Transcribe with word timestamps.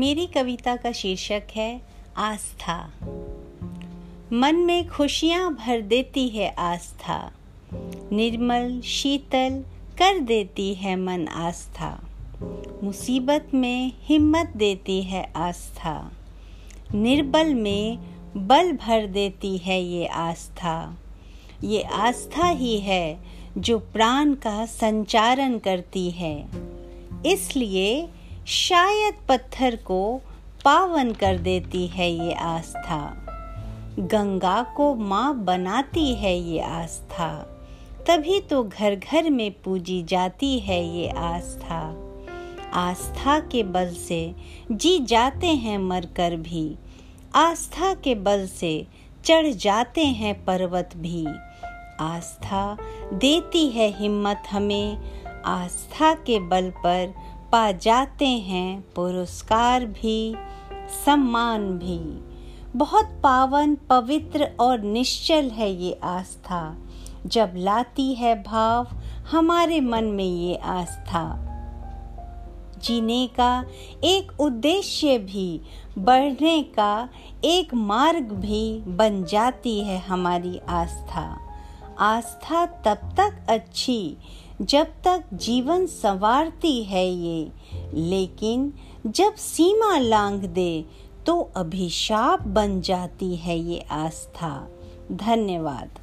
मेरी 0.00 0.26
कविता 0.26 0.76
का 0.76 0.92
शीर्षक 0.92 1.42
है 1.50 1.80
आस्था। 2.16 2.90
मन 4.32 4.56
में 4.56 4.88
खुशियाँ 4.88 5.54
भर 5.54 5.80
देती 5.80 6.28
है 6.28 6.54
आस्था। 6.58 7.32
निर्मल, 8.12 8.80
शीतल 8.80 9.64
कर 9.98 10.18
देती 10.18 10.74
है 10.74 10.96
मन 10.96 11.28
आस्था। 11.28 12.04
मुसीबत 12.82 13.48
में 13.54 13.92
हिम्मत 14.02 14.52
देती 14.56 15.02
है 15.02 15.32
आस्था। 15.36 16.12
निर्बल 16.94 17.54
में 17.54 17.98
बल 18.36 18.72
भर 18.72 19.06
देती 19.06 19.58
है 19.58 19.82
ये 19.82 20.06
आस्था। 20.06 20.98
ये 21.64 21.82
आस्था 21.82 22.48
ही 22.48 22.78
है 22.78 23.18
जो 23.58 23.78
प्राण 23.78 24.34
का 24.34 24.66
संचारण 24.66 25.58
करती 25.58 26.10
है। 26.10 26.48
इसलिए 27.26 28.08
शायद 28.50 29.14
पत्थर 29.28 29.76
को 29.76 30.20
पावन 30.64 31.12
कर 31.12 31.38
देती 31.38 31.86
है 31.86 32.10
ये 32.10 32.32
आस्था। 32.32 33.26
गंगा 33.98 34.62
को 34.76 34.94
माँ 34.94 35.44
बनाती 35.44 36.14
है 36.14 36.38
ये 36.38 36.60
आस्था। 36.60 37.28
तभी 38.06 38.40
तो 38.40 38.64
घर 38.64 38.94
घर 38.94 39.30
में 39.30 39.50
पूजी 39.62 40.02
जाती 40.02 40.58
है 40.58 40.96
ये 40.96 41.08
आस्था। 41.08 41.80
आस्था 42.72 43.40
के 43.40 43.62
बल 43.62 43.94
से 43.94 44.34
जी 44.72 44.98
जाते 44.98 45.46
हैं 45.46 45.78
मरकर 45.78 46.36
भी। 46.36 46.76
आस्था 47.34 47.94
के 47.94 48.14
बल 48.14 48.46
से 48.46 48.86
चढ़ 49.24 49.46
जाते 49.46 50.04
हैं 50.04 50.44
पर्वत 50.44 50.90
भी। 50.96 51.26
आस्था 52.00 52.76
देती 53.12 53.68
है 53.68 53.98
हिम्मत 53.98 54.42
हमें। 54.50 54.98
आस्था 55.44 56.14
के 56.14 56.40
बल 56.40 56.70
पर 56.70 57.14
पा 57.52 57.72
जाते 57.72 58.28
हैं, 58.28 58.84
पुरस्कार 58.96 59.86
भी, 59.86 60.36
सम्मान 61.04 61.78
भी। 61.78 62.30
बहुत 62.78 63.04
पावन, 63.04 63.74
पवित्र 63.74 64.50
और 64.60 64.80
निश्चल 64.80 65.48
है 65.48 65.70
ये 65.70 66.00
आस्था। 66.02 66.76
जब 67.26 67.52
लाती 67.56 68.14
है 68.14 68.42
भाव, 68.42 68.86
हमारे 69.30 69.80
मन 69.80 70.04
में 70.04 70.24
ये 70.24 70.56
आस्था। 70.56 71.46
जीने 72.82 73.26
का 73.26 73.64
एक 74.04 74.40
उद्देश्य 74.40 75.18
भी, 75.18 75.60
बढ़ने 75.98 76.62
का 76.62 77.08
एक 77.44 77.74
मार्ग 77.74 78.32
भी 78.32 78.80
बन 78.80 79.24
जाती 79.24 79.80
है 79.80 79.98
हमारी 79.98 80.60
आस्था। 80.68 81.38
आस्था 81.98 82.66
तब 82.66 83.14
तक 83.16 83.46
अच्छी 83.48 84.16
जब 84.60 84.86
तक 85.04 85.24
जीवन 85.34 85.86
संवारती 85.86 86.82
है 86.82 87.06
ये, 87.06 87.52
लेकिन 87.94 88.72
जब 89.06 89.34
सीमा 89.34 89.98
लांग 89.98 90.40
दे 90.40 90.84
तो 91.26 91.50
अभिशाप 91.56 92.42
बन 92.42 92.80
जाती 92.80 93.36
है 93.36 93.58
ये 93.58 93.78
आस्था। 93.90 94.68
धन्यवाद। 95.12 95.98